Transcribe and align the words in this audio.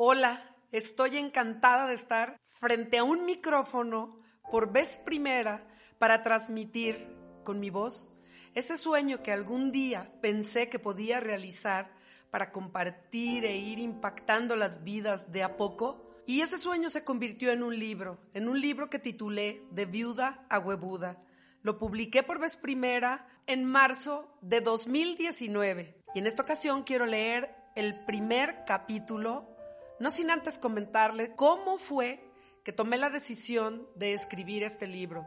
Hola, 0.00 0.54
estoy 0.70 1.16
encantada 1.16 1.88
de 1.88 1.94
estar 1.94 2.36
frente 2.46 2.98
a 2.98 3.02
un 3.02 3.26
micrófono 3.26 4.20
por 4.48 4.70
vez 4.70 4.96
primera 4.96 5.66
para 5.98 6.22
transmitir 6.22 7.04
con 7.42 7.58
mi 7.58 7.68
voz 7.68 8.08
ese 8.54 8.76
sueño 8.76 9.24
que 9.24 9.32
algún 9.32 9.72
día 9.72 10.12
pensé 10.22 10.68
que 10.68 10.78
podía 10.78 11.18
realizar 11.18 11.90
para 12.30 12.52
compartir 12.52 13.44
e 13.44 13.56
ir 13.56 13.80
impactando 13.80 14.54
las 14.54 14.84
vidas 14.84 15.32
de 15.32 15.42
a 15.42 15.56
poco. 15.56 16.08
Y 16.28 16.42
ese 16.42 16.58
sueño 16.58 16.90
se 16.90 17.02
convirtió 17.02 17.50
en 17.50 17.64
un 17.64 17.76
libro, 17.76 18.20
en 18.34 18.48
un 18.48 18.60
libro 18.60 18.88
que 18.88 19.00
titulé 19.00 19.64
De 19.72 19.84
viuda 19.84 20.46
a 20.48 20.60
huevuda. 20.60 21.20
Lo 21.62 21.76
publiqué 21.76 22.22
por 22.22 22.38
vez 22.38 22.56
primera 22.56 23.26
en 23.48 23.64
marzo 23.64 24.32
de 24.42 24.60
2019. 24.60 26.02
Y 26.14 26.20
en 26.20 26.28
esta 26.28 26.44
ocasión 26.44 26.84
quiero 26.84 27.04
leer 27.04 27.52
el 27.74 28.04
primer 28.04 28.62
capítulo 28.64 29.57
no 30.00 30.10
sin 30.10 30.30
antes 30.30 30.58
comentarle 30.58 31.34
cómo 31.34 31.78
fue 31.78 32.24
que 32.64 32.72
tomé 32.72 32.98
la 32.98 33.10
decisión 33.10 33.86
de 33.94 34.12
escribir 34.12 34.62
este 34.62 34.86
libro. 34.86 35.26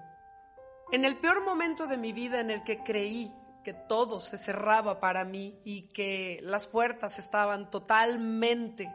En 0.91 1.05
el 1.05 1.17
peor 1.19 1.43
momento 1.43 1.87
de 1.87 1.97
mi 1.97 2.13
vida 2.13 2.39
en 2.39 2.51
el 2.51 2.63
que 2.63 2.83
creí 2.83 3.33
que 3.63 3.73
todo 3.73 4.19
se 4.19 4.37
cerraba 4.37 4.99
para 4.99 5.23
mí 5.23 5.59
y 5.63 5.83
que 5.93 6.39
las 6.41 6.67
puertas 6.67 7.19
estaban 7.19 7.69
totalmente 7.69 8.93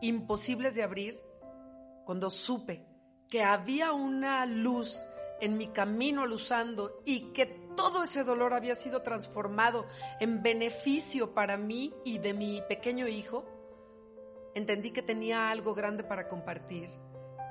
imposibles 0.00 0.74
de 0.74 0.82
abrir, 0.82 1.20
cuando 2.04 2.30
supe 2.30 2.84
que 3.28 3.42
había 3.42 3.92
una 3.92 4.44
luz 4.46 5.06
en 5.40 5.56
mi 5.56 5.68
camino 5.68 6.26
luzando 6.26 7.00
y 7.04 7.32
que 7.32 7.46
todo 7.76 8.02
ese 8.02 8.24
dolor 8.24 8.52
había 8.52 8.74
sido 8.74 9.02
transformado 9.02 9.86
en 10.18 10.42
beneficio 10.42 11.32
para 11.32 11.56
mí 11.56 11.94
y 12.04 12.18
de 12.18 12.34
mi 12.34 12.62
pequeño 12.68 13.06
hijo, 13.06 13.59
entendí 14.54 14.90
que 14.90 15.02
tenía 15.02 15.50
algo 15.50 15.74
grande 15.74 16.04
para 16.04 16.28
compartir. 16.28 16.90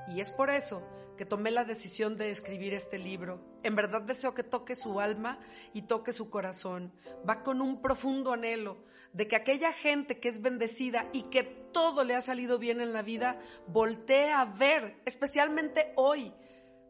Y 0.08 0.20
es 0.20 0.30
por 0.30 0.50
eso 0.50 0.82
que 1.16 1.26
tomé 1.26 1.50
la 1.50 1.64
decisión 1.64 2.16
de 2.16 2.30
escribir 2.30 2.74
este 2.74 2.98
libro. 2.98 3.40
En 3.62 3.76
verdad 3.76 4.02
deseo 4.02 4.32
que 4.32 4.42
toque 4.42 4.74
su 4.74 5.00
alma 5.00 5.38
y 5.72 5.82
toque 5.82 6.12
su 6.12 6.30
corazón. 6.30 6.92
Va 7.28 7.42
con 7.42 7.60
un 7.60 7.82
profundo 7.82 8.32
anhelo 8.32 8.78
de 9.12 9.28
que 9.28 9.36
aquella 9.36 9.72
gente 9.72 10.18
que 10.18 10.28
es 10.28 10.40
bendecida 10.40 11.04
y 11.12 11.24
que 11.24 11.42
todo 11.42 12.04
le 12.04 12.14
ha 12.14 12.20
salido 12.20 12.58
bien 12.58 12.80
en 12.80 12.92
la 12.92 13.02
vida, 13.02 13.40
voltee 13.66 14.30
a 14.30 14.44
ver, 14.44 15.00
especialmente 15.04 15.92
hoy, 15.96 16.32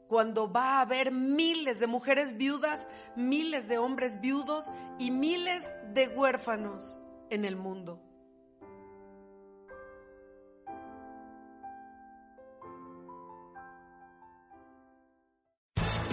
cuando 0.08 0.50
va 0.50 0.78
a 0.78 0.80
haber 0.82 1.12
miles 1.12 1.80
de 1.80 1.86
mujeres 1.86 2.36
viudas, 2.36 2.88
miles 3.16 3.68
de 3.68 3.78
hombres 3.78 4.20
viudos 4.20 4.70
y 4.98 5.10
miles 5.10 5.68
de 5.92 6.08
huérfanos 6.08 6.98
en 7.30 7.44
el 7.44 7.56
mundo. 7.56 8.02